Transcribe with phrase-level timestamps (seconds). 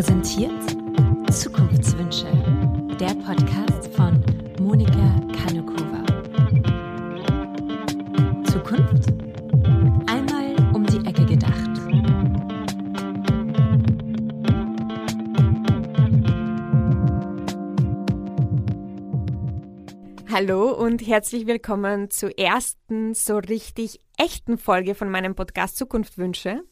[0.00, 0.50] präsentiert
[1.30, 2.32] Zukunftswünsche,
[2.98, 4.24] der Podcast von
[4.58, 6.02] Monika Kanukova.
[8.50, 9.12] Zukunft?
[10.06, 11.70] Einmal um die Ecke gedacht.
[20.32, 26.62] Hallo und herzlich willkommen zur ersten so richtig echten Folge von meinem Podcast Zukunftswünsche.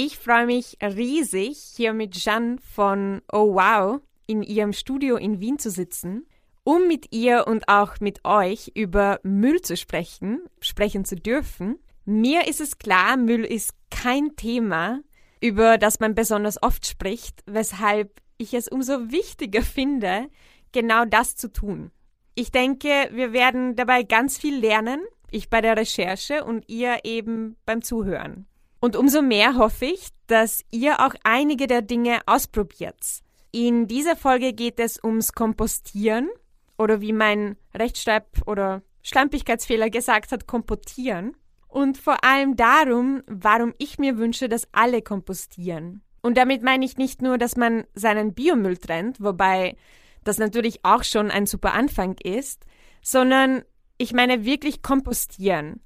[0.00, 5.58] Ich freue mich riesig, hier mit Jeanne von Oh Wow in ihrem Studio in Wien
[5.58, 6.24] zu sitzen,
[6.62, 11.80] um mit ihr und auch mit euch über Müll zu sprechen, sprechen zu dürfen.
[12.04, 15.00] Mir ist es klar, Müll ist kein Thema,
[15.40, 20.28] über das man besonders oft spricht, weshalb ich es umso wichtiger finde,
[20.70, 21.90] genau das zu tun.
[22.36, 25.00] Ich denke, wir werden dabei ganz viel lernen,
[25.32, 28.46] ich bei der Recherche und ihr eben beim Zuhören.
[28.80, 33.22] Und umso mehr hoffe ich, dass ihr auch einige der Dinge ausprobiert.
[33.50, 36.28] In dieser Folge geht es ums Kompostieren
[36.76, 41.36] oder wie mein Rechtschreib- oder Schlampigkeitsfehler gesagt hat, kompotieren.
[41.66, 46.02] Und vor allem darum, warum ich mir wünsche, dass alle kompostieren.
[46.22, 49.76] Und damit meine ich nicht nur, dass man seinen Biomüll trennt, wobei
[50.24, 52.64] das natürlich auch schon ein super Anfang ist,
[53.02, 53.62] sondern
[53.98, 55.80] ich meine wirklich kompostieren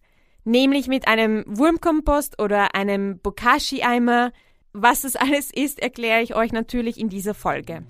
[0.45, 4.33] nämlich mit einem Wurmkompost oder einem Bokashi-Eimer.
[4.73, 7.85] Was das alles ist, erkläre ich euch natürlich in dieser Folge.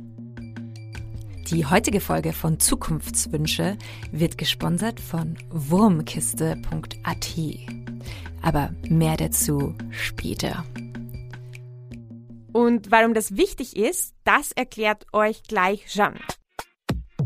[1.50, 3.77] Die heutige Folge von Zukunftswünsche
[4.11, 7.36] wird gesponsert von wurmkiste.at.
[8.41, 10.64] Aber mehr dazu später.
[12.53, 16.19] Und warum das wichtig ist, das erklärt euch gleich Jean.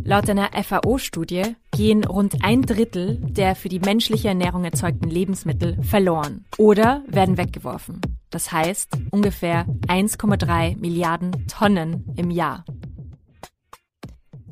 [0.05, 6.47] Laut einer FAO-Studie gehen rund ein Drittel der für die menschliche Ernährung erzeugten Lebensmittel verloren
[6.57, 8.01] oder werden weggeworfen.
[8.31, 12.65] Das heißt ungefähr 1,3 Milliarden Tonnen im Jahr.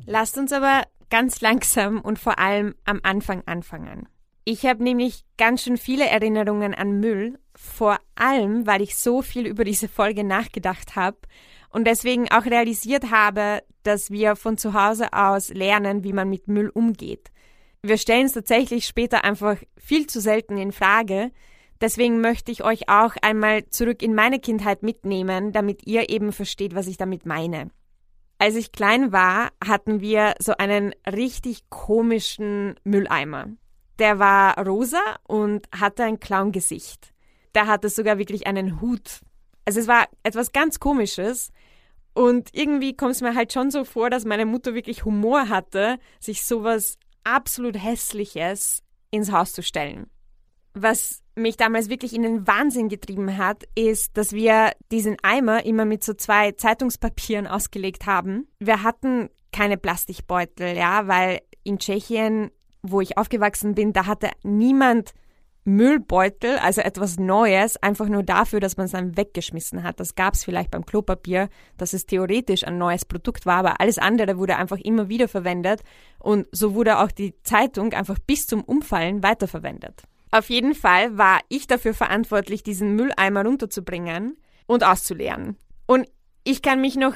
[0.05, 4.07] Lasst uns aber ganz langsam und vor allem am Anfang anfangen.
[4.43, 9.47] Ich habe nämlich ganz schön viele Erinnerungen an Müll, vor allem weil ich so viel
[9.47, 11.17] über diese Folge nachgedacht habe
[11.75, 16.47] und deswegen auch realisiert habe, dass wir von zu Hause aus lernen, wie man mit
[16.47, 17.31] Müll umgeht.
[17.83, 21.31] Wir stellen es tatsächlich später einfach viel zu selten in Frage.
[21.81, 26.75] Deswegen möchte ich euch auch einmal zurück in meine Kindheit mitnehmen, damit ihr eben versteht,
[26.75, 27.71] was ich damit meine.
[28.37, 33.47] Als ich klein war, hatten wir so einen richtig komischen Mülleimer.
[33.99, 37.13] Der war rosa und hatte ein Clown-Gesicht.
[37.53, 39.19] Der hatte sogar wirklich einen Hut.
[39.65, 41.51] Also es war etwas ganz Komisches.
[42.15, 45.99] Und irgendwie kommt es mir halt schon so vor, dass meine Mutter wirklich Humor hatte,
[46.19, 48.81] sich sowas absolut Hässliches
[49.11, 50.07] ins Haus zu stellen.
[50.73, 55.83] Was mich damals wirklich in den Wahnsinn getrieben hat, ist, dass wir diesen Eimer immer
[55.83, 58.47] mit so zwei Zeitungspapieren ausgelegt haben.
[58.59, 62.49] Wir hatten keine Plastikbeutel, ja, weil in Tschechien,
[62.81, 65.13] wo ich aufgewachsen bin, da hatte niemand
[65.65, 69.99] Müllbeutel, also etwas Neues, einfach nur dafür, dass man es dann weggeschmissen hat.
[69.99, 73.97] Das gab es vielleicht beim Klopapier, dass es theoretisch ein neues Produkt war, aber alles
[73.97, 75.81] andere wurde einfach immer wieder verwendet
[76.19, 80.03] und so wurde auch die Zeitung einfach bis zum Umfallen weiterverwendet.
[80.29, 84.37] Auf jeden Fall war ich dafür verantwortlich, diesen Mülleimer runterzubringen
[84.67, 85.57] und auszuleeren.
[85.87, 86.07] Und
[86.43, 87.15] ich kann mich noch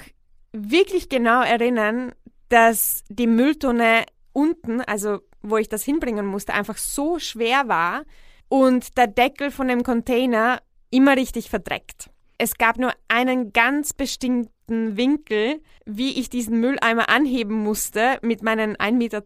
[0.53, 2.13] wirklich genau erinnern,
[2.49, 8.03] dass die Mülltonne unten, also wo ich das hinbringen musste, einfach so schwer war,
[8.49, 10.61] und der Deckel von dem Container
[10.91, 12.09] immer richtig verdreckt.
[12.37, 18.75] Es gab nur einen ganz bestimmten Winkel, wie ich diesen Mülleimer anheben musste, mit meinen
[18.75, 19.23] 1,20 Meter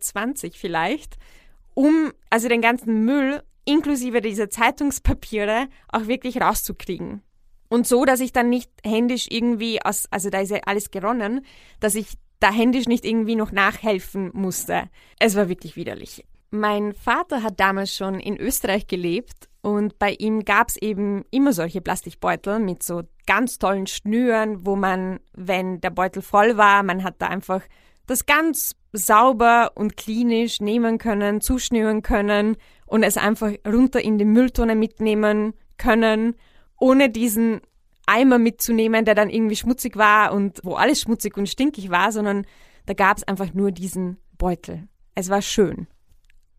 [0.53, 1.17] vielleicht,
[1.73, 7.21] um also den ganzen Müll inklusive dieser Zeitungspapiere auch wirklich rauszukriegen.
[7.69, 11.45] Und so, dass ich dann nicht händisch irgendwie aus, also da ist ja alles geronnen,
[11.79, 14.89] dass ich da händisch nicht irgendwie noch nachhelfen musste.
[15.17, 16.25] Es war wirklich widerlich.
[16.55, 21.51] Mein Vater hat damals schon in Österreich gelebt und bei ihm gab es eben immer
[21.51, 27.03] solche Plastikbeutel mit so ganz tollen Schnüren, wo man, wenn der Beutel voll war, man
[27.03, 27.63] hat da einfach
[28.05, 32.55] das ganz sauber und klinisch nehmen können, zuschnüren können
[32.85, 36.35] und es einfach runter in die Mülltonne mitnehmen können,
[36.79, 37.61] ohne diesen
[38.05, 42.45] Eimer mitzunehmen, der dann irgendwie schmutzig war und wo alles schmutzig und stinkig war, sondern
[42.85, 44.87] da gab es einfach nur diesen Beutel.
[45.15, 45.87] Es war schön.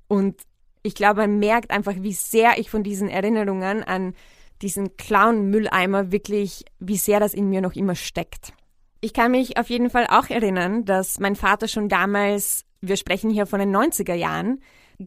[0.08, 0.40] Und
[0.82, 4.14] ich glaube, man merkt einfach, wie sehr ich von diesen Erinnerungen an
[4.62, 8.52] diesen Clown-Mülleimer wirklich, wie sehr das in mir noch immer steckt.
[9.00, 13.30] Ich kann mich auf jeden Fall auch erinnern, dass mein Vater schon damals, wir sprechen
[13.30, 14.60] hier von den 90er Jahren,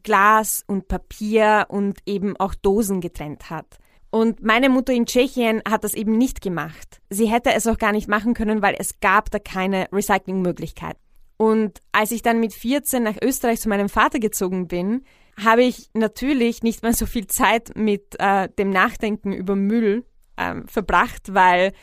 [0.03, 3.77] Glas und Papier und eben auch Dosen getrennt hat.
[4.09, 7.01] Und meine Mutter in Tschechien hat das eben nicht gemacht.
[7.09, 10.97] Sie hätte es auch gar nicht machen können, weil es gab da keine Recyclingmöglichkeit.
[11.37, 15.03] Und als ich dann mit 14 nach Österreich zu meinem Vater gezogen bin,
[15.41, 20.03] habe ich natürlich nicht mehr so viel Zeit mit äh, dem Nachdenken über Müll
[20.35, 21.73] ähm, verbracht, weil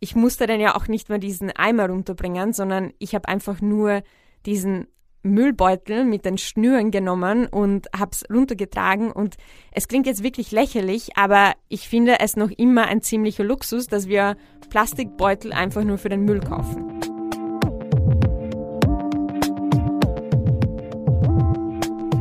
[0.00, 4.02] ich musste dann ja auch nicht mehr diesen Eimer runterbringen, sondern ich habe einfach nur
[4.46, 4.88] diesen
[5.22, 9.36] Müllbeutel mit den Schnüren genommen und hab's runtergetragen und
[9.70, 14.08] es klingt jetzt wirklich lächerlich, aber ich finde es noch immer ein ziemlicher Luxus, dass
[14.08, 14.36] wir
[14.70, 16.91] Plastikbeutel einfach nur für den Müll kaufen.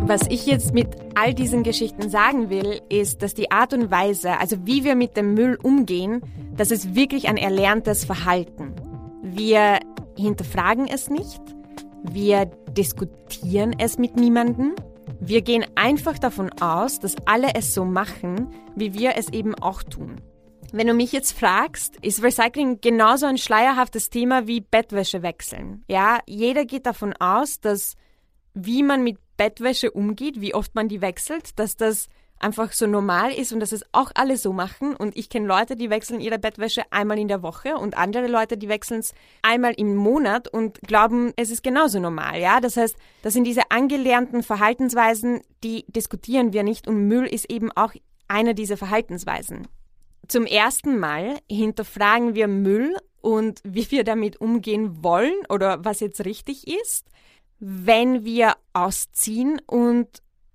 [0.03, 4.39] Was ich jetzt mit all diesen Geschichten sagen will, ist, dass die Art und Weise,
[4.39, 6.21] also wie wir mit dem Müll umgehen,
[6.55, 8.73] das ist wirklich ein erlerntes Verhalten.
[9.21, 9.79] Wir
[10.17, 11.41] hinterfragen es nicht,
[12.03, 14.73] wir diskutieren es mit niemandem.
[15.19, 19.83] Wir gehen einfach davon aus, dass alle es so machen, wie wir es eben auch
[19.83, 20.15] tun.
[20.73, 25.83] Wenn du mich jetzt fragst, ist Recycling genauso ein schleierhaftes Thema wie Bettwäsche wechseln.
[25.87, 27.95] Ja, jeder geht davon aus, dass
[28.53, 33.33] wie man mit Bettwäsche umgeht, wie oft man die wechselt, dass das einfach so normal
[33.33, 34.95] ist und dass es auch alle so machen.
[34.95, 38.55] Und ich kenne Leute, die wechseln ihre Bettwäsche einmal in der Woche und andere Leute,
[38.55, 42.39] die wechseln es einmal im Monat und glauben, es ist genauso normal.
[42.39, 47.51] Ja, das heißt, das sind diese angelernten Verhaltensweisen, die diskutieren wir nicht und Müll ist
[47.51, 47.95] eben auch
[48.27, 49.67] eine dieser Verhaltensweisen.
[50.27, 56.25] Zum ersten Mal hinterfragen wir Müll und wie wir damit umgehen wollen oder was jetzt
[56.25, 57.07] richtig ist,
[57.61, 60.07] wenn wir ausziehen und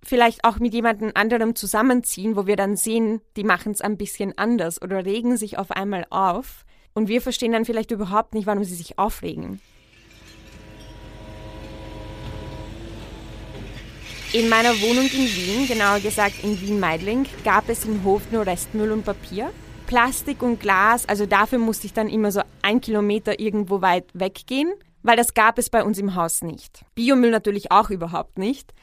[0.03, 4.37] vielleicht auch mit jemandem anderem zusammenziehen, wo wir dann sehen, die machen es ein bisschen
[4.37, 6.65] anders oder regen sich auf einmal auf
[6.95, 9.61] und wir verstehen dann vielleicht überhaupt nicht, warum sie sich aufregen.
[14.33, 18.91] In meiner Wohnung in Wien, genauer gesagt in Wien-Meidling, gab es im Hof nur Restmüll
[18.91, 19.53] und Papier.
[19.87, 24.73] Plastik und Glas, also dafür musste ich dann immer so ein Kilometer irgendwo weit weggehen,
[25.07, 26.85] weil das gab es bei uns im Haus nicht.
[26.95, 28.75] Biomüll natürlich auch überhaupt nicht.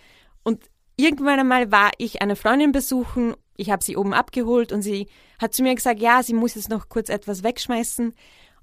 [0.43, 0.63] Und
[0.95, 5.07] irgendwann einmal war ich eine Freundin besuchen, ich habe sie oben abgeholt und sie
[5.39, 8.13] hat zu mir gesagt, ja, sie muss jetzt noch kurz etwas wegschmeißen.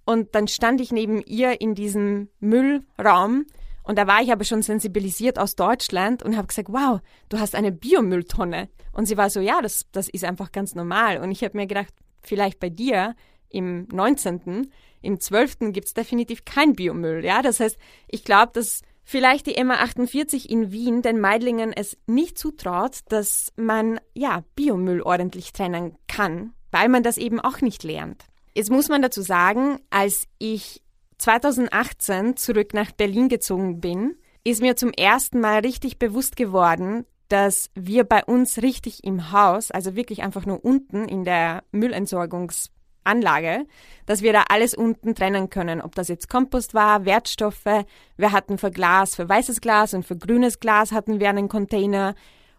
[0.05, 3.45] Und dann stand ich neben ihr in diesem Müllraum
[3.83, 7.55] und da war ich aber schon sensibilisiert aus Deutschland und habe gesagt, wow, du hast
[7.55, 8.69] eine Biomülltonne.
[8.93, 11.19] Und sie war so, ja, das, das ist einfach ganz normal.
[11.19, 11.93] Und ich habe mir gedacht,
[12.23, 13.15] vielleicht bei dir
[13.51, 14.71] im 19.,
[15.03, 15.73] im 12.
[15.73, 17.25] gibt's definitiv kein Biomüll.
[17.25, 22.39] Ja, das heißt, ich glaube, dass vielleicht die MA48 in Wien den Meidlingen es nicht
[22.39, 28.25] zutraut, dass man ja Biomüll ordentlich trennen kann, weil man das eben auch nicht lernt.
[28.55, 30.83] Jetzt muss man dazu sagen, als ich
[31.19, 37.71] 2018 zurück nach Berlin gezogen bin, ist mir zum ersten Mal richtig bewusst geworden, dass
[37.75, 42.71] wir bei uns richtig im Haus, also wirklich einfach nur unten in der Müllentsorgungs
[43.05, 43.67] Anlage,
[44.07, 45.81] dass wir da alles unten trennen können.
[45.81, 47.85] Ob das jetzt Kompost war, Wertstoffe,
[48.17, 52.15] wir hatten für Glas, für weißes Glas und für grünes Glas hatten wir einen Container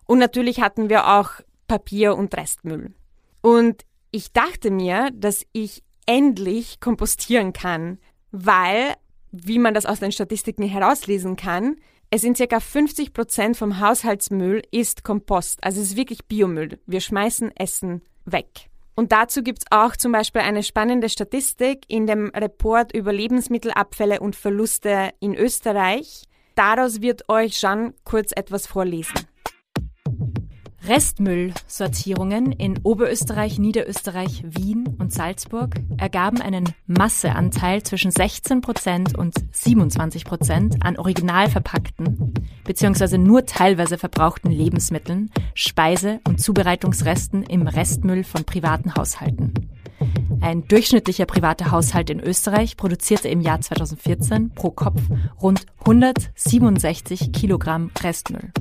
[0.05, 1.31] und natürlich hatten wir auch
[1.67, 2.93] Papier und Restmüll.
[3.41, 7.99] Und ich dachte mir, dass ich endlich kompostieren kann,
[8.31, 8.95] weil,
[9.31, 11.77] wie man das aus den Statistiken herauslesen kann,
[12.09, 16.77] es sind circa 50 Prozent vom Haushaltsmüll ist Kompost, also es ist wirklich Biomüll.
[16.85, 18.70] Wir schmeißen Essen weg.
[19.01, 24.35] Und dazu gibt's auch zum Beispiel eine spannende Statistik in dem Report über Lebensmittelabfälle und
[24.35, 26.25] Verluste in Österreich.
[26.53, 29.30] Daraus wird euch Jean kurz etwas vorlesen.
[30.87, 40.25] Restmüllsortierungen in Oberösterreich, Niederösterreich, Wien und Salzburg ergaben einen Masseanteil zwischen 16 Prozent und 27
[40.25, 42.33] Prozent an original verpackten
[42.63, 43.19] bzw.
[43.19, 49.53] nur teilweise verbrauchten Lebensmitteln, Speise- und Zubereitungsresten im Restmüll von privaten Haushalten.
[50.41, 54.99] Ein durchschnittlicher privater Haushalt in Österreich produzierte im Jahr 2014 pro Kopf
[55.39, 58.51] rund 167 Kilogramm Restmüll.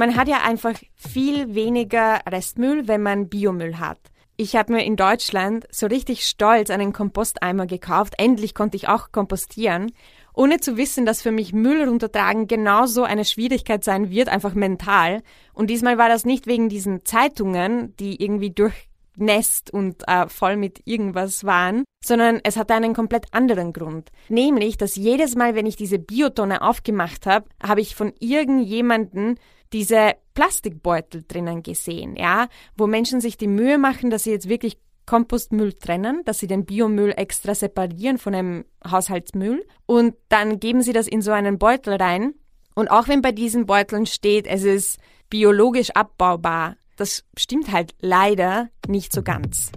[0.00, 3.98] Man hat ja einfach viel weniger Restmüll, wenn man Biomüll hat.
[4.38, 8.14] Ich habe mir in Deutschland so richtig stolz einen Komposteimer gekauft.
[8.16, 9.92] Endlich konnte ich auch kompostieren,
[10.32, 15.20] ohne zu wissen, dass für mich Müll runtertragen genauso eine Schwierigkeit sein wird, einfach mental.
[15.52, 20.80] Und diesmal war das nicht wegen diesen Zeitungen, die irgendwie durchnässt und äh, voll mit
[20.86, 24.08] irgendwas waren, sondern es hatte einen komplett anderen Grund.
[24.30, 29.38] Nämlich, dass jedes Mal, wenn ich diese Biotonne aufgemacht habe, habe ich von irgendjemanden
[29.72, 34.78] diese Plastikbeutel drinnen gesehen, ja, wo Menschen sich die Mühe machen, dass sie jetzt wirklich
[35.06, 40.92] Kompostmüll trennen, dass sie den Biomüll extra separieren von dem Haushaltsmüll und dann geben sie
[40.92, 42.34] das in so einen Beutel rein.
[42.74, 44.98] Und auch wenn bei diesen Beuteln steht, es ist
[45.28, 49.72] biologisch abbaubar, das stimmt halt leider nicht so ganz.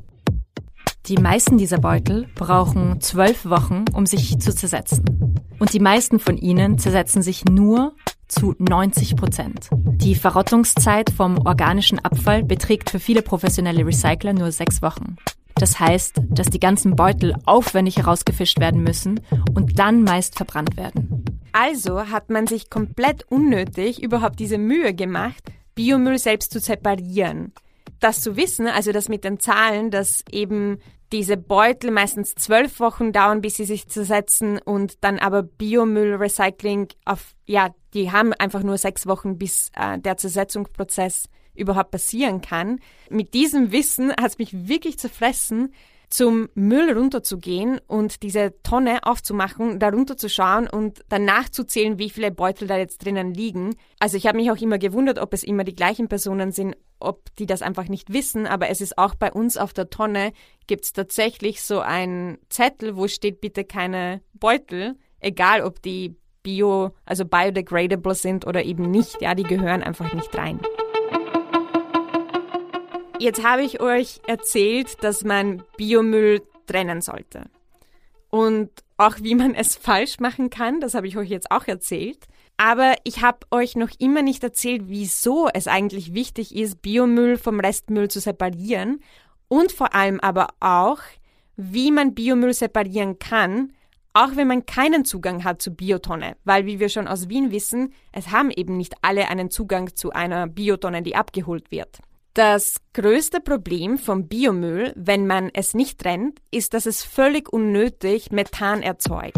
[1.07, 5.03] Die meisten dieser Beutel brauchen zwölf Wochen, um sich zu zersetzen.
[5.59, 7.95] Und die meisten von ihnen zersetzen sich nur
[8.27, 9.69] zu 90 Prozent.
[9.71, 15.17] Die Verrottungszeit vom organischen Abfall beträgt für viele professionelle Recycler nur sechs Wochen.
[15.55, 19.21] Das heißt, dass die ganzen Beutel aufwendig herausgefischt werden müssen
[19.53, 21.23] und dann meist verbrannt werden.
[21.51, 25.43] Also hat man sich komplett unnötig überhaupt diese Mühe gemacht,
[25.75, 27.53] Biomüll selbst zu separieren
[27.99, 30.79] das zu wissen, also das mit den Zahlen, dass eben
[31.11, 37.35] diese Beutel meistens zwölf Wochen dauern, bis sie sich zersetzen und dann aber Biomüllrecycling auf,
[37.45, 42.79] ja, die haben einfach nur sechs Wochen, bis äh, der Zersetzungsprozess überhaupt passieren kann.
[43.09, 45.73] Mit diesem Wissen hat es mich wirklich zerfressen,
[46.13, 52.67] zum Müll runterzugehen und diese Tonne aufzumachen, da runterzuschauen und dann nachzuzählen, wie viele Beutel
[52.67, 53.73] da jetzt drinnen liegen.
[53.97, 57.35] Also ich habe mich auch immer gewundert, ob es immer die gleichen Personen sind, ob
[57.37, 60.33] die das einfach nicht wissen, aber es ist auch bei uns auf der Tonne
[60.67, 66.91] gibt es tatsächlich so einen Zettel, wo steht bitte keine Beutel, egal ob die bio,
[67.05, 70.59] also biodegradable sind oder eben nicht, ja, die gehören einfach nicht rein.
[73.19, 77.43] Jetzt habe ich euch erzählt, dass man Biomüll trennen sollte.
[78.29, 82.25] Und auch wie man es falsch machen kann, das habe ich euch jetzt auch erzählt.
[82.57, 87.59] Aber ich habe euch noch immer nicht erzählt, wieso es eigentlich wichtig ist, Biomüll vom
[87.59, 89.01] Restmüll zu separieren
[89.47, 90.99] und vor allem aber auch,
[91.55, 93.73] wie man Biomüll separieren kann,
[94.13, 97.93] auch wenn man keinen Zugang hat zu Biotonne, weil wie wir schon aus Wien wissen,
[98.11, 101.99] es haben eben nicht alle einen Zugang zu einer Biotonne, die abgeholt wird.
[102.33, 108.31] Das größte Problem vom Biomüll, wenn man es nicht trennt, ist, dass es völlig unnötig
[108.31, 109.37] Methan erzeugt.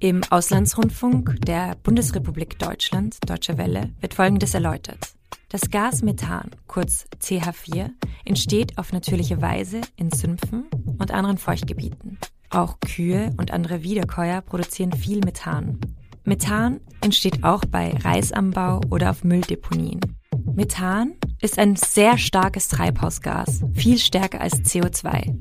[0.00, 5.14] Im Auslandsrundfunk der Bundesrepublik Deutschland, Deutsche Welle, wird Folgendes erläutert.
[5.48, 7.90] Das Gas Methan, kurz CH4,
[8.24, 10.64] entsteht auf natürliche Weise in Sümpfen
[10.98, 12.18] und anderen Feuchtgebieten.
[12.48, 15.78] Auch Kühe und andere Wiederkäuer produzieren viel Methan.
[16.24, 20.19] Methan entsteht auch bei Reisanbau oder auf Mülldeponien.
[20.60, 25.34] Methan ist ein sehr starkes Treibhausgas, viel stärker als CO2.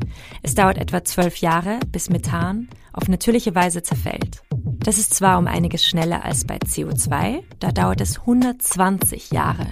[0.43, 4.41] Es dauert etwa zwölf Jahre, bis Methan auf natürliche Weise zerfällt.
[4.79, 9.67] Das ist zwar um einiges schneller als bei CO2, da dauert es 120 Jahre.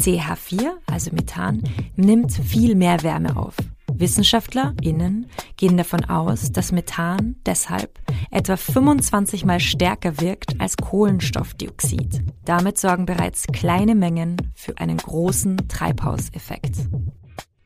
[0.00, 1.62] CH4, also Methan,
[1.96, 3.56] nimmt viel mehr Wärme auf.
[3.98, 5.26] WissenschaftlerInnen
[5.56, 7.98] gehen davon aus, dass Methan deshalb
[8.30, 12.22] etwa 25 mal stärker wirkt als Kohlenstoffdioxid.
[12.44, 16.76] Damit sorgen bereits kleine Mengen für einen großen Treibhauseffekt.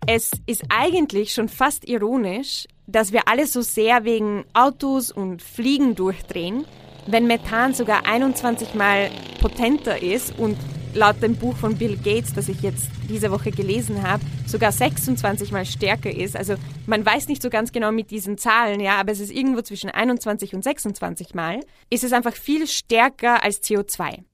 [0.06, 5.94] Es ist eigentlich schon fast ironisch, dass wir alle so sehr wegen Autos und Fliegen
[5.94, 6.64] durchdrehen,
[7.06, 9.10] wenn Methan sogar 21 mal
[9.40, 10.56] potenter ist und
[10.94, 15.52] laut dem Buch von Bill Gates, das ich jetzt diese Woche gelesen habe, sogar 26
[15.52, 16.36] mal stärker ist.
[16.36, 16.54] Also
[16.86, 19.90] man weiß nicht so ganz genau mit diesen Zahlen, ja, aber es ist irgendwo zwischen
[19.90, 21.60] 21 und 26 mal.
[21.90, 24.24] Ist es einfach viel stärker als CO2.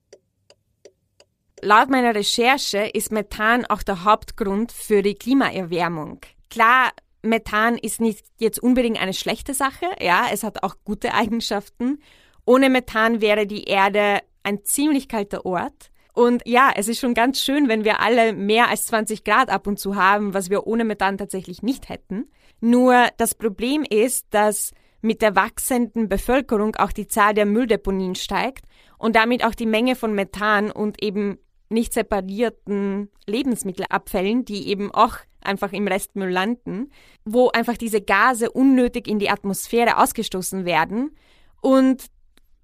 [1.62, 6.20] Laut meiner Recherche ist Methan auch der Hauptgrund für die Klimaerwärmung.
[6.50, 11.98] Klar, Methan ist nicht jetzt unbedingt eine schlechte Sache, ja, es hat auch gute Eigenschaften.
[12.44, 15.90] Ohne Methan wäre die Erde ein ziemlich kalter Ort.
[16.16, 19.66] Und ja, es ist schon ganz schön, wenn wir alle mehr als 20 Grad ab
[19.66, 22.30] und zu haben, was wir ohne Methan tatsächlich nicht hätten.
[22.58, 28.64] Nur das Problem ist, dass mit der wachsenden Bevölkerung auch die Zahl der Mülldeponien steigt
[28.96, 31.36] und damit auch die Menge von Methan und eben
[31.68, 36.92] nicht separierten Lebensmittelabfällen, die eben auch einfach im Restmüll landen,
[37.26, 41.14] wo einfach diese Gase unnötig in die Atmosphäre ausgestoßen werden.
[41.60, 42.06] Und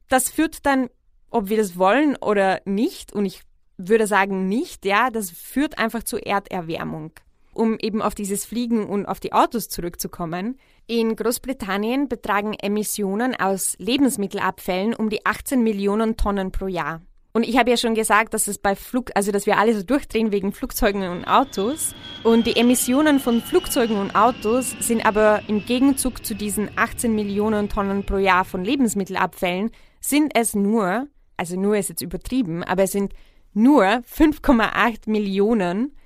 [0.08, 0.88] das führt dann
[1.32, 3.42] ob wir das wollen oder nicht, und ich
[3.76, 7.12] würde sagen nicht, ja, das führt einfach zu Erderwärmung.
[7.54, 10.58] Um eben auf dieses Fliegen und auf die Autos zurückzukommen.
[10.86, 17.02] In Großbritannien betragen Emissionen aus Lebensmittelabfällen um die 18 Millionen Tonnen pro Jahr.
[17.34, 19.82] Und ich habe ja schon gesagt, dass es bei Flug, also dass wir alle so
[19.82, 21.94] durchdrehen wegen Flugzeugen und Autos.
[22.24, 27.70] Und die Emissionen von Flugzeugen und Autos sind aber im Gegenzug zu diesen 18 Millionen
[27.70, 29.70] Tonnen pro Jahr von Lebensmittelabfällen
[30.00, 31.06] sind es nur
[31.42, 33.14] also nur ist jetzt übertrieben, aber es sind
[33.52, 35.96] nur 5,8 Millionen.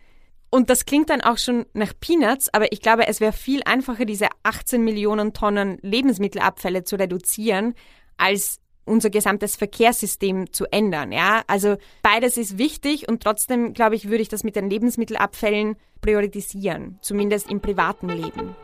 [0.49, 4.07] Und das klingt dann auch schon nach Peanuts, aber ich glaube, es wäre viel einfacher,
[4.07, 7.75] diese 18 Millionen Tonnen Lebensmittelabfälle zu reduzieren,
[8.17, 11.13] als unser gesamtes Verkehrssystem zu ändern.
[11.13, 15.77] Ja, also beides ist wichtig und trotzdem, glaube ich, würde ich das mit den Lebensmittelabfällen
[16.01, 18.57] priorisieren, zumindest im privaten Leben.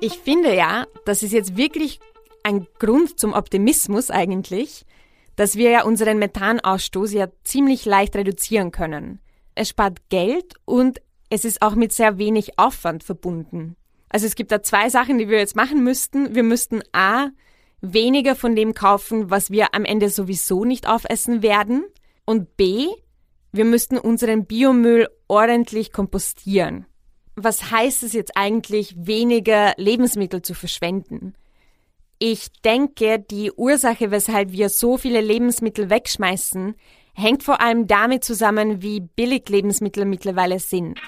[0.00, 2.00] Ich finde ja, das ist jetzt wirklich
[2.48, 4.86] ein Grund zum Optimismus eigentlich,
[5.36, 9.20] dass wir ja unseren Methanausstoß ja ziemlich leicht reduzieren können.
[9.54, 13.76] Es spart Geld und es ist auch mit sehr wenig Aufwand verbunden.
[14.08, 16.34] Also es gibt da zwei Sachen, die wir jetzt machen müssten.
[16.34, 17.28] Wir müssten A,
[17.82, 21.84] weniger von dem kaufen, was wir am Ende sowieso nicht aufessen werden.
[22.24, 22.86] Und B,
[23.52, 26.86] wir müssten unseren Biomüll ordentlich kompostieren.
[27.36, 31.34] Was heißt es jetzt eigentlich, weniger Lebensmittel zu verschwenden?
[32.20, 36.74] Ich denke, die Ursache, weshalb wir so viele Lebensmittel wegschmeißen,
[37.14, 40.98] hängt vor allem damit zusammen, wie billig Lebensmittel mittlerweile sind.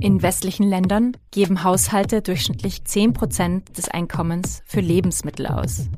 [0.00, 5.88] In westlichen Ländern geben Haushalte durchschnittlich 10 Prozent des Einkommens für Lebensmittel aus.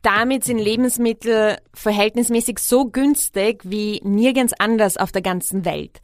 [0.00, 6.00] Damit sind Lebensmittel verhältnismäßig so günstig wie nirgends anders auf der ganzen Welt.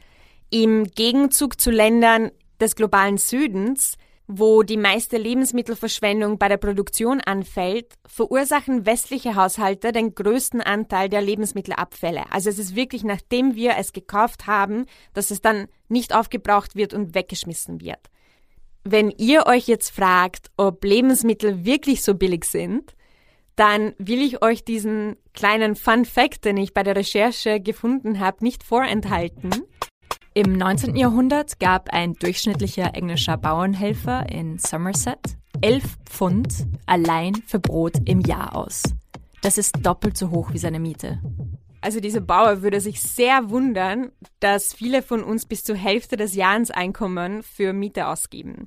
[0.50, 3.97] Im Gegenzug zu Ländern des globalen Südens
[4.33, 11.21] wo die meiste Lebensmittelverschwendung bei der Produktion anfällt, verursachen westliche Haushalte den größten Anteil der
[11.21, 12.23] Lebensmittelabfälle.
[12.31, 16.95] Also es ist wirklich, nachdem wir es gekauft haben, dass es dann nicht aufgebraucht wird
[16.95, 17.99] und weggeschmissen wird.
[18.85, 22.95] Wenn ihr euch jetzt fragt, ob Lebensmittel wirklich so billig sind,
[23.57, 28.45] dann will ich euch diesen kleinen Fun Fact, den ich bei der Recherche gefunden habe,
[28.45, 29.51] nicht vorenthalten.
[30.40, 30.97] Im 19.
[30.97, 38.56] Jahrhundert gab ein durchschnittlicher englischer Bauernhelfer in Somerset 11 Pfund allein für Brot im Jahr
[38.56, 38.85] aus.
[39.42, 41.20] Das ist doppelt so hoch wie seine Miete.
[41.82, 46.35] Also dieser Bauer würde sich sehr wundern, dass viele von uns bis zur Hälfte des
[46.35, 48.66] Jahreseinkommen für Miete ausgeben.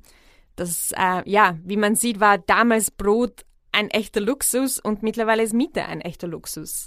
[0.54, 5.54] Das, äh, ja, wie man sieht, war damals Brot ein echter Luxus und mittlerweile ist
[5.54, 6.86] Miete ein echter Luxus.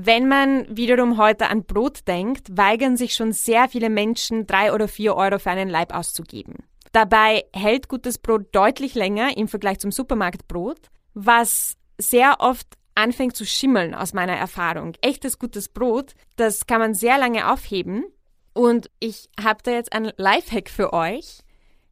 [0.00, 4.86] Wenn man wiederum heute an Brot denkt, weigern sich schon sehr viele Menschen, drei oder
[4.86, 6.54] vier Euro für einen Leib auszugeben.
[6.92, 10.78] Dabei hält gutes Brot deutlich länger im Vergleich zum Supermarktbrot,
[11.14, 14.92] was sehr oft anfängt zu schimmeln aus meiner Erfahrung.
[15.00, 18.04] Echtes gutes Brot, das kann man sehr lange aufheben.
[18.52, 21.40] Und ich habe da jetzt ein Lifehack für euch.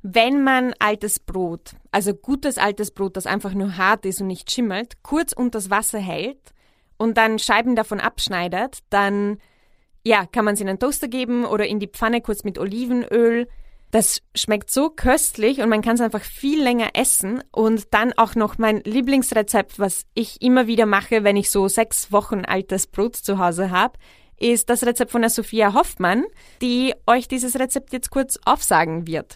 [0.03, 4.53] Wenn man altes Brot, also gutes altes Brot, das einfach nur hart ist und nicht
[4.53, 6.53] schimmelt, kurz unter das Wasser hält
[6.99, 9.39] und dann Scheiben davon abschneidet, dann
[10.07, 13.49] ja, kann man es in einen Toaster geben oder in die Pfanne kurz mit Olivenöl.
[13.91, 17.43] Das schmeckt so köstlich und man kann es einfach viel länger essen.
[17.51, 22.13] Und dann auch noch mein Lieblingsrezept, was ich immer wieder mache, wenn ich so sechs
[22.13, 23.99] Wochen altes Brot zu Hause habe,
[24.39, 26.25] ist das Rezept von der Sophia Hoffmann,
[26.63, 29.35] die euch dieses Rezept jetzt kurz aufsagen wird.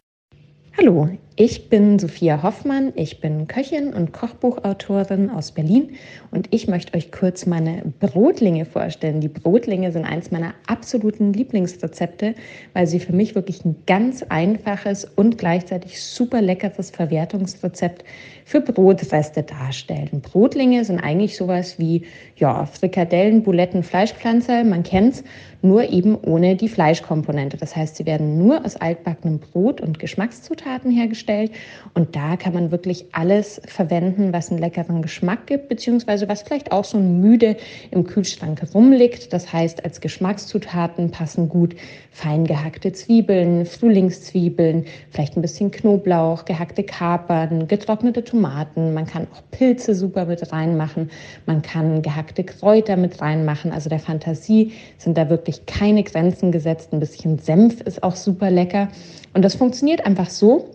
[0.81, 5.91] Hallo, ich bin Sophia Hoffmann, ich bin Köchin und Kochbuchautorin aus Berlin
[6.31, 9.21] und ich möchte euch kurz meine Brotlinge vorstellen.
[9.21, 12.35] Die Brotlinge sind eins meiner absoluten Lieblingsrezepte,
[12.73, 18.03] weil sie für mich wirklich ein ganz einfaches und gleichzeitig super leckeres Verwertungsrezept
[18.47, 20.23] für Brotreste darstellen.
[20.23, 22.07] Brotlinge sind eigentlich sowas wie
[22.41, 25.23] ja, Frikadellen, Buletten, Fleischpflanzer, man kennt's,
[25.63, 27.59] nur eben ohne die Fleischkomponente.
[27.59, 31.53] Das heißt, sie werden nur aus altbackenem Brot und Geschmackszutaten hergestellt
[31.93, 36.73] und da kann man wirklich alles verwenden, was einen leckeren Geschmack gibt, beziehungsweise was vielleicht
[36.73, 37.57] auch so müde
[37.91, 39.33] im Kühlschrank rumliegt.
[39.33, 41.77] Das heißt, als Geschmackszutaten passen gut
[42.11, 48.95] fein gehackte Zwiebeln, Frühlingszwiebeln, vielleicht ein bisschen Knoblauch, gehackte Kapern, getrocknete Tomaten.
[48.95, 51.11] Man kann auch Pilze super mit reinmachen.
[51.47, 53.73] Man kann gehackte Kräuter mit reinmachen.
[53.73, 56.93] Also der Fantasie sind da wirklich keine Grenzen gesetzt.
[56.93, 58.89] Ein bisschen Senf ist auch super lecker.
[59.35, 60.69] Und das funktioniert einfach so,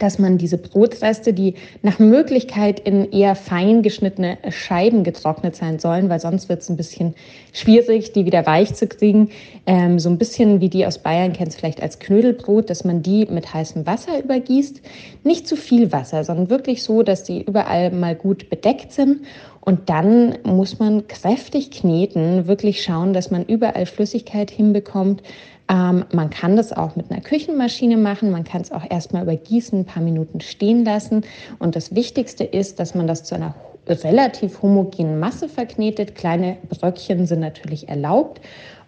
[0.00, 6.08] dass man diese Brotreste, die nach Möglichkeit in eher fein geschnittene Scheiben getrocknet sein sollen,
[6.08, 7.14] weil sonst wird es ein bisschen
[7.52, 9.30] schwierig, die wieder weich zu kriegen,
[9.66, 13.02] ähm, so ein bisschen wie die aus Bayern kennt es vielleicht als Knödelbrot, dass man
[13.02, 14.80] die mit heißem Wasser übergießt.
[15.22, 19.20] Nicht zu viel Wasser, sondern wirklich so, dass die überall mal gut bedeckt sind.
[19.60, 25.22] Und dann muss man kräftig kneten, wirklich schauen, dass man überall Flüssigkeit hinbekommt,
[25.70, 28.32] ähm, man kann das auch mit einer Küchenmaschine machen.
[28.32, 31.22] Man kann es auch erstmal übergießen, ein paar Minuten stehen lassen.
[31.58, 33.54] Und das Wichtigste ist, dass man das zu einer
[33.86, 36.16] relativ homogenen Masse verknetet.
[36.16, 38.40] Kleine Bröckchen sind natürlich erlaubt.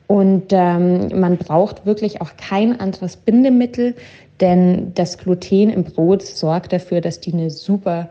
[0.08, 3.94] Und ähm, man braucht wirklich auch kein anderes Bindemittel,
[4.40, 8.10] denn das Gluten im Brot sorgt dafür, dass die eine super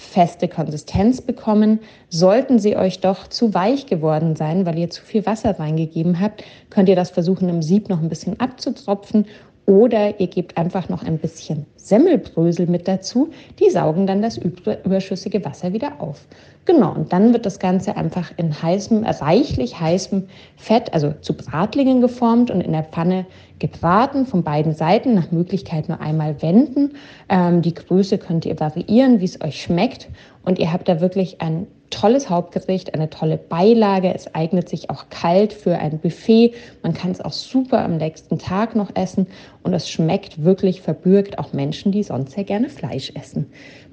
[0.00, 1.80] feste Konsistenz bekommen.
[2.08, 6.42] Sollten sie euch doch zu weich geworden sein, weil ihr zu viel Wasser reingegeben habt,
[6.70, 9.26] könnt ihr das versuchen, im Sieb noch ein bisschen abzutropfen
[9.66, 13.30] oder ihr gebt einfach noch ein bisschen Semmelbrösel mit dazu.
[13.58, 16.26] Die saugen dann das überschüssige Wasser wieder auf.
[16.66, 22.00] Genau, und dann wird das Ganze einfach in heißem, reichlich heißem Fett, also zu Bratlingen
[22.00, 23.26] geformt und in der Pfanne
[23.58, 26.92] gebraten, von beiden Seiten, nach Möglichkeit nur einmal wenden.
[27.28, 30.08] Ähm, die Größe könnt ihr variieren, wie es euch schmeckt.
[30.44, 34.14] Und ihr habt da wirklich ein tolles Hauptgericht, eine tolle Beilage.
[34.14, 36.54] Es eignet sich auch kalt für ein Buffet.
[36.82, 39.26] Man kann es auch super am nächsten Tag noch essen
[39.62, 43.46] und es schmeckt wirklich verbürgt auch Menschen, die sonst sehr gerne Fleisch essen.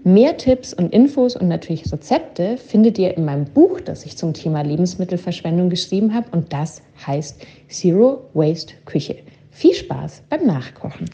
[0.03, 4.33] Mehr Tipps und Infos und natürlich Rezepte findet ihr in meinem Buch, das ich zum
[4.33, 9.17] Thema Lebensmittelverschwendung geschrieben habe und das heißt Zero Waste Küche.
[9.51, 11.09] Viel Spaß beim Nachkochen.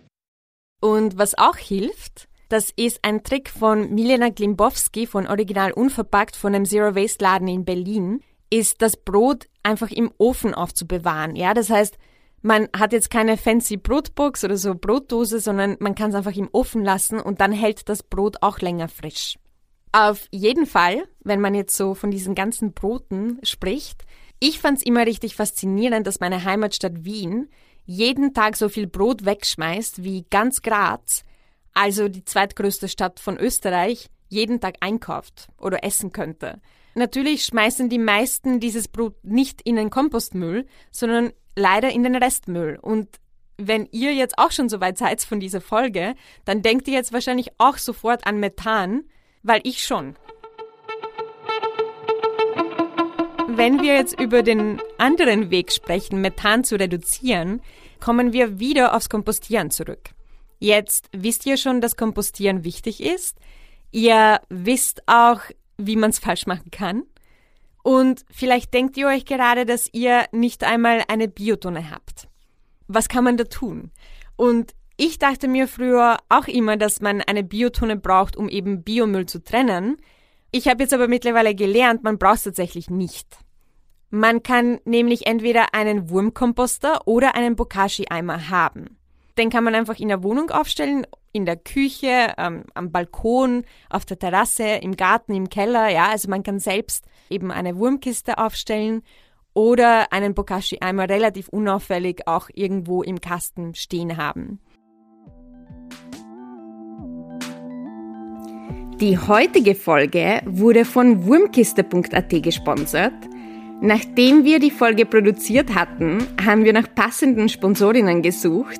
[0.81, 6.53] Und was auch hilft, das ist ein Trick von Milena Glimbowski von Original Unverpackt von
[6.53, 11.35] einem Zero Waste Laden in Berlin, ist das Brot einfach im Ofen aufzubewahren.
[11.35, 11.97] Ja, das heißt,
[12.43, 16.49] man hat jetzt keine fancy Brotbox oder so Brotdose, sondern man kann es einfach im
[16.51, 19.37] Ofen lassen und dann hält das Brot auch länger frisch.
[19.93, 24.03] Auf jeden Fall, wenn man jetzt so von diesen ganzen Broten spricht,
[24.39, 27.47] ich fand es immer richtig faszinierend, dass meine Heimatstadt Wien
[27.85, 31.23] jeden Tag so viel Brot wegschmeißt wie ganz Graz,
[31.73, 36.59] also die zweitgrößte Stadt von Österreich, jeden Tag einkauft oder essen könnte.
[36.95, 42.77] Natürlich schmeißen die meisten dieses Brot nicht in den Kompostmüll, sondern leider in den Restmüll.
[42.81, 43.09] Und
[43.57, 47.13] wenn ihr jetzt auch schon so weit seid von dieser Folge, dann denkt ihr jetzt
[47.13, 49.03] wahrscheinlich auch sofort an Methan,
[49.41, 50.15] weil ich schon.
[53.47, 57.61] Wenn wir jetzt über den anderen Weg sprechen, Methan zu reduzieren,
[57.99, 60.09] kommen wir wieder aufs Kompostieren zurück.
[60.63, 63.37] Jetzt wisst ihr schon, dass Kompostieren wichtig ist.
[63.91, 65.41] Ihr wisst auch,
[65.77, 67.03] wie man es falsch machen kann.
[67.83, 72.29] Und vielleicht denkt ihr euch gerade, dass ihr nicht einmal eine Biotonne habt.
[72.87, 73.91] Was kann man da tun?
[74.37, 79.25] Und ich dachte mir früher auch immer, dass man eine Biotonne braucht, um eben Biomüll
[79.25, 79.97] zu trennen.
[80.51, 83.27] Ich habe jetzt aber mittlerweile gelernt, man braucht es tatsächlich nicht.
[84.11, 88.97] Man kann nämlich entweder einen Wurmkomposter oder einen Bokashi-Eimer haben.
[89.37, 94.05] Den kann man einfach in der Wohnung aufstellen, in der Küche, ähm, am Balkon, auf
[94.05, 95.89] der Terrasse, im Garten, im Keller.
[95.89, 99.01] Ja, also man kann selbst eben eine Wurmkiste aufstellen
[99.53, 104.59] oder einen Bokashi-Eimer relativ unauffällig auch irgendwo im Kasten stehen haben.
[108.99, 113.13] Die heutige Folge wurde von wurmkiste.at gesponsert.
[113.81, 118.79] Nachdem wir die Folge produziert hatten, haben wir nach passenden Sponsorinnen gesucht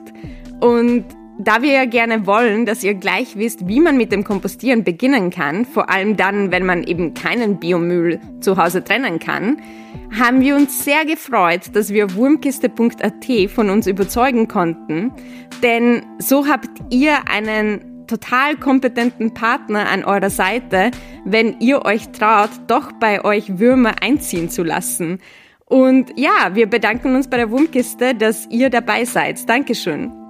[0.64, 1.04] und
[1.40, 5.30] da wir ja gerne wollen, dass ihr gleich wisst, wie man mit dem Kompostieren beginnen
[5.30, 9.58] kann, vor allem dann, wenn man eben keinen Biomüll zu Hause trennen kann,
[10.18, 15.12] haben wir uns sehr gefreut, dass wir wurmkiste.at von uns überzeugen konnten,
[15.62, 20.92] denn so habt ihr einen total kompetenten Partner an eurer Seite,
[21.26, 25.20] wenn ihr euch traut, doch bei euch Würmer einziehen zu lassen.
[25.66, 29.50] Und ja, wir bedanken uns bei der Wurmkiste, dass ihr dabei seid.
[29.50, 30.23] Dankeschön.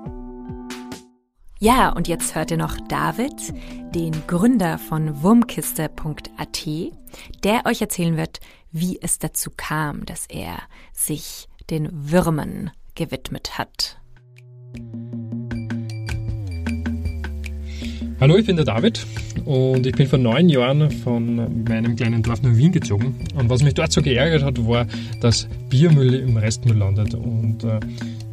[1.63, 3.54] Ja, und jetzt hört ihr noch David,
[3.95, 6.67] den Gründer von Wurmkiste.at,
[7.45, 8.41] der euch erzählen wird,
[8.73, 10.58] wie es dazu kam, dass er
[10.91, 13.97] sich den Würmern gewidmet hat.
[18.19, 19.08] Hallo, ich bin der David
[19.45, 23.26] und ich bin vor neun Jahren von meinem kleinen Dorf nach Wien gezogen.
[23.36, 24.86] Und was mich dort so geärgert hat, war,
[25.21, 27.13] dass Biomüll im Restmüll landet.
[27.13, 27.80] Und äh,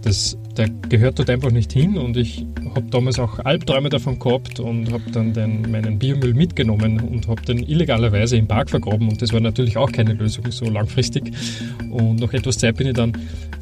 [0.02, 4.60] das, der gehört dort einfach nicht hin und ich habe damals auch Albträume davon gehabt
[4.60, 9.20] und habe dann den, meinen Biomüll mitgenommen und habe den illegalerweise im Park vergraben und
[9.20, 11.32] das war natürlich auch keine Lösung so langfristig.
[11.90, 13.12] Und nach etwas Zeit bin ich dann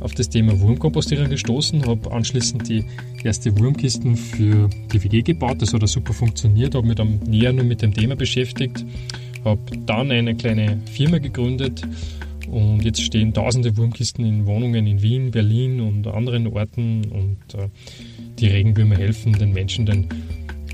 [0.01, 2.85] auf das Thema Wurmkompostierung gestoßen, habe anschließend die
[3.25, 7.53] erste Wurmkisten für die WG gebaut, das hat auch super funktioniert, habe mich dann näher
[7.53, 8.85] nur mit dem Thema beschäftigt,
[9.45, 11.83] habe dann eine kleine Firma gegründet
[12.51, 17.05] und jetzt stehen tausende Wurmkisten in Wohnungen in Wien, Berlin und anderen Orten.
[17.11, 17.69] Und äh,
[18.39, 20.09] die Regenwürmer helfen den Menschen, den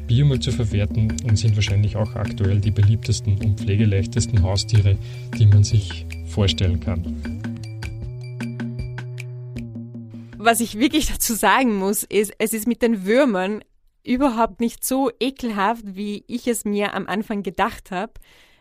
[0.07, 1.13] Biomüll zu verwerten.
[1.25, 4.97] Und sind wahrscheinlich auch aktuell die beliebtesten und pflegeleichtesten Haustiere,
[5.39, 7.17] die man sich vorstellen kann.
[10.39, 13.65] Was ich wirklich dazu sagen muss, ist, es ist mit den Würmern
[14.05, 18.13] überhaupt nicht so ekelhaft, wie ich es mir am Anfang gedacht habe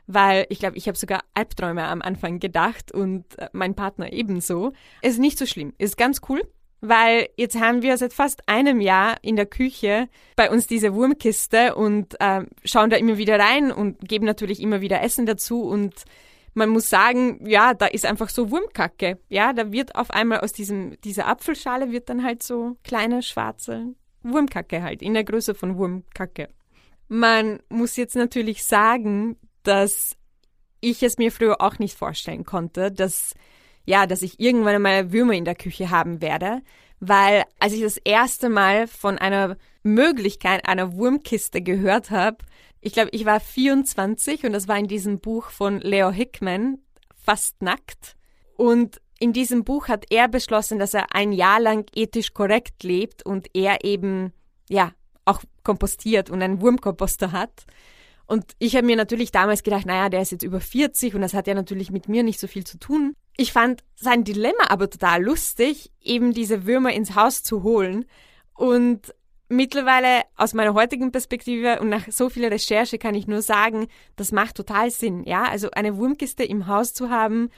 [0.08, 4.74] weil ich glaube, ich habe sogar Albträume am Anfang gedacht und äh, mein Partner ebenso.
[5.02, 6.42] Ist nicht so schlimm, ist ganz cool,
[6.82, 11.76] weil jetzt haben wir seit fast einem Jahr in der Küche bei uns diese Wurmkiste
[11.76, 16.04] und äh, schauen da immer wieder rein und geben natürlich immer wieder Essen dazu und
[16.56, 19.20] man muss sagen, ja, da ist einfach so Wurmkacke.
[19.30, 23.96] Ja, da wird auf einmal aus diesem, dieser Apfelschale wird dann halt so kleine schwarze
[24.22, 26.50] Wurmkacke halt, in der Größe von Wurmkacke.
[27.08, 30.16] Man muss jetzt natürlich sagen, dass
[30.82, 33.34] ich es mir früher auch nicht vorstellen konnte, dass,
[33.86, 36.62] ja, dass ich irgendwann einmal Würmer in der Küche haben werde.
[37.00, 42.38] Weil als ich das erste Mal von einer Möglichkeit einer Wurmkiste gehört habe,
[42.80, 46.80] ich glaube, ich war 24 und das war in diesem Buch von Leo Hickman,
[47.16, 48.18] Fast nackt.
[48.58, 53.26] Und in diesem Buch hat er beschlossen, dass er ein Jahr lang ethisch korrekt lebt
[53.26, 54.34] und er eben,
[54.70, 54.92] ja,
[55.24, 57.66] auch kompostiert und einen Wurmkomposter hat.
[58.34, 61.36] Und ich habe mir natürlich damals gedacht, naja, der ist jetzt über 40 und das
[61.36, 63.14] hat ja natürlich mit mir nicht so viel zu tun.
[63.38, 68.06] Ich fand sein Dilemma aber total lustig, eben diese Würmer ins Haus zu holen.
[68.56, 69.14] Und
[69.50, 74.32] mittlerweile aus meiner heutigen Perspektive und nach so viel Recherche kann ich nur sagen, das
[74.32, 75.26] macht total Sinn.
[75.26, 77.52] Ja, also eine Wurmkiste im Haus zu haben,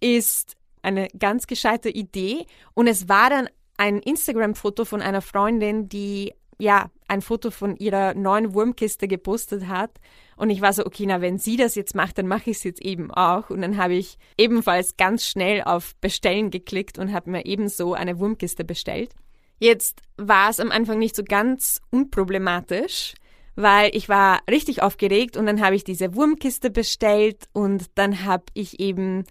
[0.00, 2.46] ist eine ganz gescheite Idee.
[2.72, 8.14] Und es war dann ein Instagram-Foto von einer Freundin, die ja ein Foto von ihrer
[8.14, 9.90] neuen Wurmkiste gepostet hat.
[10.36, 12.64] Und ich war so, okay, na, wenn sie das jetzt macht, dann mache ich es
[12.64, 13.50] jetzt eben auch.
[13.50, 18.18] Und dann habe ich ebenfalls ganz schnell auf Bestellen geklickt und habe mir ebenso eine
[18.18, 19.14] Wurmkiste bestellt.
[19.58, 23.14] Jetzt war es am Anfang nicht so ganz unproblematisch,
[23.56, 28.44] weil ich war richtig aufgeregt und dann habe ich diese Wurmkiste bestellt und dann habe
[28.54, 29.24] ich eben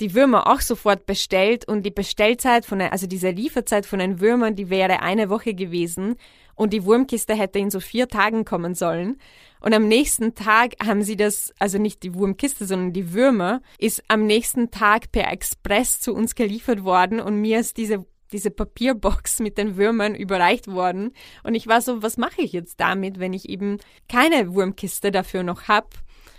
[0.00, 4.56] die Würmer auch sofort bestellt und die Bestellzeit von, also diese Lieferzeit von den Würmern,
[4.56, 6.16] die wäre eine Woche gewesen
[6.54, 9.18] und die Wurmkiste hätte in so vier Tagen kommen sollen.
[9.60, 14.02] Und am nächsten Tag haben sie das, also nicht die Wurmkiste, sondern die Würmer, ist
[14.08, 19.38] am nächsten Tag per Express zu uns geliefert worden und mir ist diese diese Papierbox
[19.40, 21.12] mit den Würmern überreicht worden.
[21.44, 25.42] Und ich war so, was mache ich jetzt damit, wenn ich eben keine Wurmkiste dafür
[25.42, 25.88] noch habe?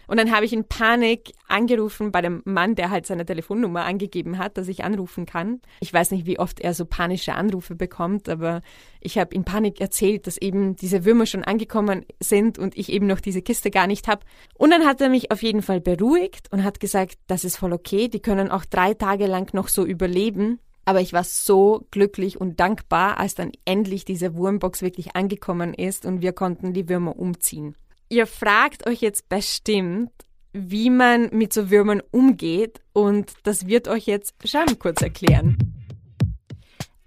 [0.08, 4.38] Und dann habe ich in Panik angerufen bei dem Mann, der halt seine Telefonnummer angegeben
[4.38, 5.62] hat, dass ich anrufen kann.
[5.80, 8.62] Ich weiß nicht, wie oft er so panische Anrufe bekommt, aber
[9.02, 13.08] ich habe in Panik erzählt, dass eben diese Würmer schon angekommen sind und ich eben
[13.08, 14.26] noch diese Kiste gar nicht habe.
[14.56, 17.74] Und dann hat er mich auf jeden Fall beruhigt und hat gesagt, das ist voll
[17.74, 20.60] okay, die können auch drei Tage lang noch so überleben.
[20.86, 26.06] Aber ich war so glücklich und dankbar, als dann endlich diese Wurmbox wirklich angekommen ist
[26.06, 27.76] und wir konnten die Würmer umziehen.
[28.10, 30.12] Ihr fragt euch jetzt bestimmt,
[30.54, 35.58] wie man mit so Würmern umgeht und das wird euch jetzt Jeanne kurz erklären.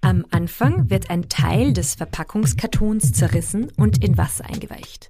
[0.01, 5.09] Am Anfang wird ein Teil des Verpackungskartons zerrissen und in Wasser eingeweicht.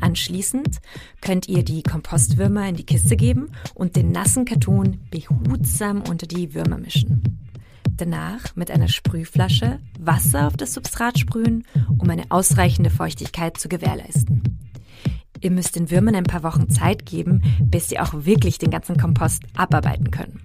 [0.00, 0.78] Anschließend
[1.20, 6.54] könnt ihr die Kompostwürmer in die Kiste geben und den nassen Karton behutsam unter die
[6.54, 7.38] Würmer mischen.
[7.90, 11.66] Danach mit einer Sprühflasche Wasser auf das Substrat sprühen,
[11.98, 14.59] um eine ausreichende Feuchtigkeit zu gewährleisten.
[15.40, 18.96] Ihr müsst den Würmern ein paar Wochen Zeit geben, bis sie auch wirklich den ganzen
[18.96, 20.40] Kompost abarbeiten können.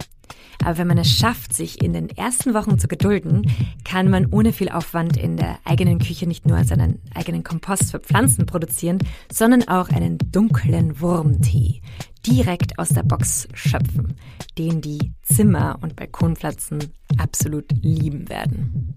[0.63, 3.51] Aber wenn man es schafft, sich in den ersten Wochen zu gedulden,
[3.83, 7.99] kann man ohne viel Aufwand in der eigenen Küche nicht nur seinen eigenen Kompost für
[7.99, 8.99] Pflanzen produzieren,
[9.31, 11.81] sondern auch einen dunklen Wurmtee
[12.25, 14.15] direkt aus der Box schöpfen,
[14.57, 16.79] den die Zimmer- und Balkonpflanzen
[17.17, 18.95] absolut lieben werden.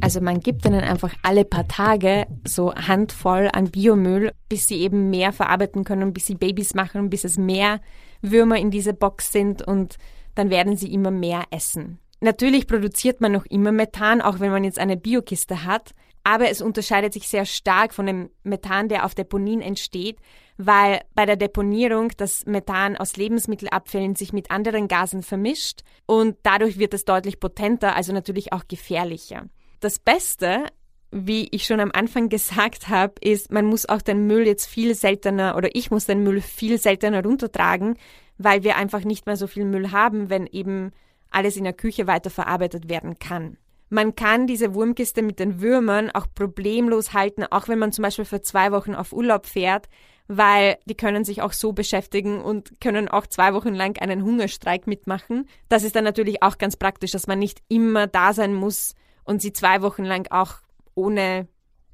[0.00, 5.10] Also man gibt ihnen einfach alle paar Tage so Handvoll an Biomüll, bis sie eben
[5.10, 7.80] mehr verarbeiten können, bis sie Babys machen, bis es mehr
[8.22, 9.96] Würmer in dieser Box sind und
[10.34, 11.98] dann werden sie immer mehr essen.
[12.20, 16.60] Natürlich produziert man noch immer Methan, auch wenn man jetzt eine Biokiste hat, aber es
[16.60, 20.18] unterscheidet sich sehr stark von dem Methan, der auf Deponien entsteht,
[20.58, 26.78] weil bei der Deponierung das Methan aus Lebensmittelabfällen sich mit anderen Gasen vermischt und dadurch
[26.78, 29.46] wird es deutlich potenter, also natürlich auch gefährlicher.
[29.80, 30.66] Das Beste,
[31.10, 34.94] wie ich schon am Anfang gesagt habe, ist, man muss auch den Müll jetzt viel
[34.94, 37.96] seltener oder ich muss den Müll viel seltener runtertragen,
[38.36, 40.92] weil wir einfach nicht mehr so viel Müll haben, wenn eben
[41.30, 43.56] alles in der Küche weiterverarbeitet werden kann.
[43.88, 48.26] Man kann diese Wurmkiste mit den Würmern auch problemlos halten, auch wenn man zum Beispiel
[48.26, 49.88] für zwei Wochen auf Urlaub fährt,
[50.28, 54.86] weil die können sich auch so beschäftigen und können auch zwei Wochen lang einen Hungerstreik
[54.86, 55.48] mitmachen.
[55.68, 58.94] Das ist dann natürlich auch ganz praktisch, dass man nicht immer da sein muss
[59.30, 60.56] und sie zwei Wochen lang auch
[60.96, 61.46] ohne,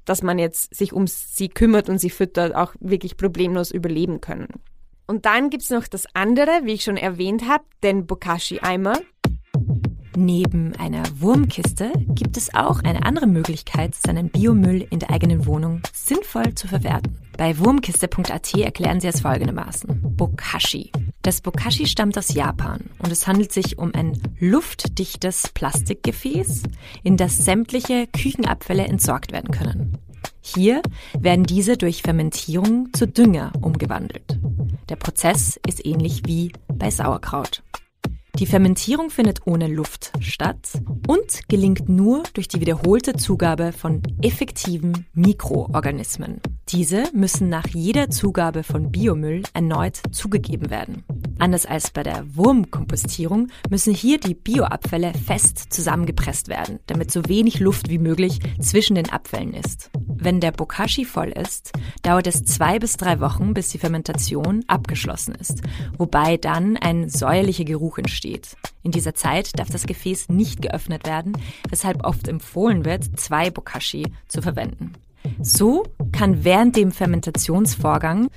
[0.05, 4.47] dass man jetzt sich um sie kümmert und sie füttert, auch wirklich problemlos überleben können.
[5.05, 8.99] Und dann gibt's noch das andere, wie ich schon erwähnt habe, den Bokashi-Eimer.
[10.19, 15.81] Neben einer Wurmkiste gibt es auch eine andere Möglichkeit, seinen Biomüll in der eigenen Wohnung
[15.93, 17.19] sinnvoll zu verwerten.
[17.37, 20.15] Bei wurmkiste.at erklären sie es folgendermaßen.
[20.17, 20.91] Bokashi.
[21.21, 26.63] Das Bokashi stammt aus Japan und es handelt sich um ein luftdichtes Plastikgefäß,
[27.03, 29.99] in das sämtliche Küchenabfälle entsorgt werden können.
[30.41, 30.81] Hier
[31.19, 34.39] werden diese durch Fermentierung zu Dünger umgewandelt.
[34.89, 37.61] Der Prozess ist ähnlich wie bei Sauerkraut.
[38.39, 40.73] Die Fermentierung findet ohne Luft statt
[41.07, 46.39] und gelingt nur durch die wiederholte Zugabe von effektiven Mikroorganismen.
[46.69, 51.03] Diese müssen nach jeder Zugabe von Biomüll erneut zugegeben werden.
[51.39, 57.59] Anders als bei der Wurmkompostierung müssen hier die Bioabfälle fest zusammengepresst werden, damit so wenig
[57.59, 59.91] Luft wie möglich zwischen den Abfällen ist.
[59.93, 61.71] Wenn der Bokashi voll ist,
[62.01, 65.61] dauert es zwei bis drei Wochen, bis die Fermentation abgeschlossen ist,
[65.97, 68.57] wobei dann ein säuerlicher Geruch entsteht.
[68.81, 71.33] In dieser Zeit darf das Gefäß nicht geöffnet werden,
[71.69, 74.93] weshalb oft empfohlen wird, zwei Bokashi zu verwenden.
[75.41, 78.29] So kann während dem Fermentationsvorgang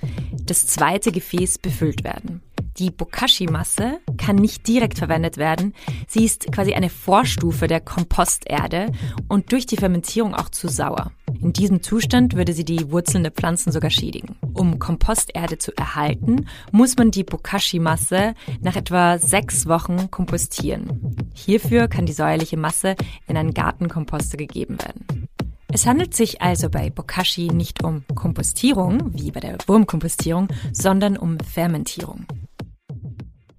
[0.44, 2.42] das zweite Gefäß befüllt werden.
[2.78, 5.74] Die Bokashi-Masse kann nicht direkt verwendet werden.
[6.08, 8.92] Sie ist quasi eine Vorstufe der Komposterde
[9.28, 11.12] und durch die Fermentierung auch zu sauer.
[11.40, 14.36] In diesem Zustand würde sie die Wurzeln der Pflanzen sogar schädigen.
[14.52, 21.16] Um Komposterde zu erhalten, muss man die Bokashi-Masse nach etwa sechs Wochen kompostieren.
[21.34, 25.28] Hierfür kann die säuerliche Masse in einen Gartenkomposter gegeben werden.
[25.72, 31.38] Es handelt sich also bei Bokashi nicht um Kompostierung, wie bei der Wurmkompostierung, sondern um
[31.38, 32.26] Fermentierung.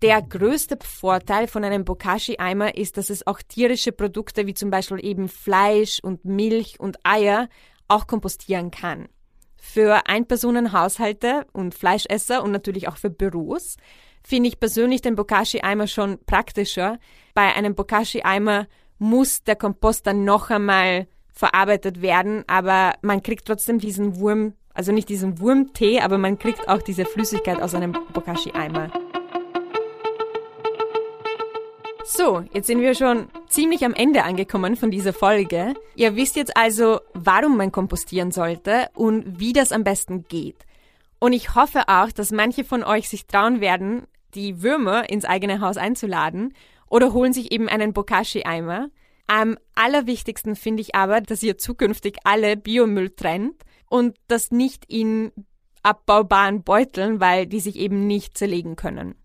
[0.01, 4.97] Der größte Vorteil von einem Bokashi-Eimer ist, dass es auch tierische Produkte wie zum Beispiel
[5.05, 7.49] eben Fleisch und Milch und Eier
[7.87, 9.09] auch kompostieren kann.
[9.57, 13.77] Für Einpersonenhaushalte und Fleischesser und natürlich auch für Büros
[14.23, 16.97] finde ich persönlich den Bokashi-Eimer schon praktischer.
[17.35, 23.77] Bei einem Bokashi-Eimer muss der Kompost dann noch einmal verarbeitet werden, aber man kriegt trotzdem
[23.77, 28.91] diesen Wurm, also nicht diesen Wurmtee, aber man kriegt auch diese Flüssigkeit aus einem Bokashi-Eimer.
[32.03, 35.75] So, jetzt sind wir schon ziemlich am Ende angekommen von dieser Folge.
[35.95, 40.65] Ihr wisst jetzt also, warum man kompostieren sollte und wie das am besten geht.
[41.19, 45.61] Und ich hoffe auch, dass manche von euch sich trauen werden, die Würmer ins eigene
[45.61, 46.53] Haus einzuladen
[46.89, 48.89] oder holen sich eben einen Bokashi-Eimer.
[49.27, 55.31] Am allerwichtigsten finde ich aber, dass ihr zukünftig alle Biomüll trennt und das nicht in
[55.83, 59.15] abbaubaren Beuteln, weil die sich eben nicht zerlegen können.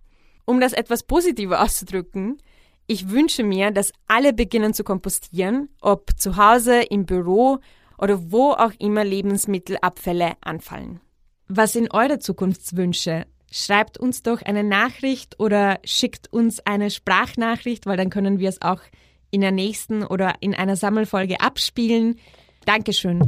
[0.44, 2.38] Um das etwas positiver auszudrücken,
[2.86, 7.58] ich wünsche mir, dass alle beginnen zu kompostieren, ob zu Hause, im Büro
[7.98, 11.00] oder wo auch immer Lebensmittelabfälle anfallen.
[11.48, 13.26] Was sind eure Zukunftswünsche?
[13.50, 18.60] Schreibt uns doch eine Nachricht oder schickt uns eine Sprachnachricht, weil dann können wir es
[18.60, 18.80] auch
[19.30, 22.18] in der nächsten oder in einer Sammelfolge abspielen.
[22.64, 23.20] Dankeschön.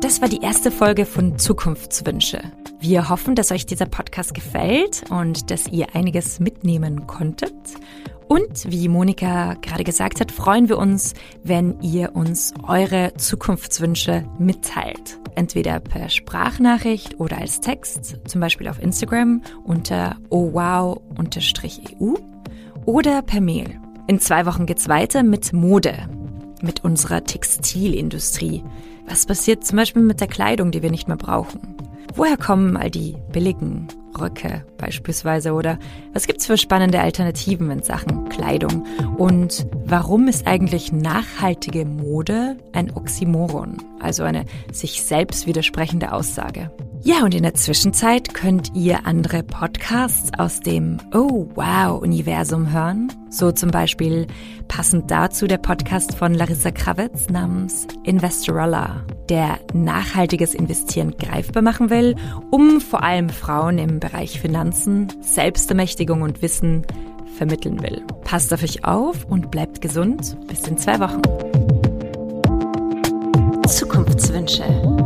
[0.00, 2.40] Das war die erste Folge von Zukunftswünsche.
[2.78, 7.54] Wir hoffen, dass euch dieser Podcast gefällt und dass ihr einiges mitnehmen konntet.
[8.28, 15.18] Und wie Monika gerade gesagt hat, freuen wir uns, wenn ihr uns eure Zukunftswünsche mitteilt.
[15.36, 22.14] Entweder per Sprachnachricht oder als Text, zum Beispiel auf Instagram unter owow-eu
[22.84, 23.80] oder per Mail.
[24.06, 26.08] In zwei Wochen geht's weiter mit Mode,
[26.62, 28.62] mit unserer Textilindustrie.
[29.06, 31.76] Was passiert zum Beispiel mit der Kleidung, die wir nicht mehr brauchen?
[32.14, 33.88] Woher kommen all die billigen
[34.18, 35.78] Röcke beispielsweise oder
[36.12, 38.86] was gibt's für spannende Alternativen in Sachen Kleidung?
[39.18, 46.70] Und warum ist eigentlich nachhaltige Mode ein Oxymoron, also eine sich selbst widersprechende Aussage?
[47.06, 53.12] Ja, und in der Zwischenzeit könnt ihr andere Podcasts aus dem Oh Wow Universum hören.
[53.30, 54.26] So zum Beispiel
[54.66, 62.16] passend dazu der Podcast von Larissa Kravitz namens Investorella, der nachhaltiges Investieren greifbar machen will,
[62.50, 66.84] um vor allem Frauen im Bereich Finanzen, Selbstermächtigung und Wissen
[67.36, 68.02] vermitteln will.
[68.24, 70.36] Passt auf euch auf und bleibt gesund.
[70.48, 71.22] Bis in zwei Wochen.
[73.68, 75.05] Zukunftswünsche.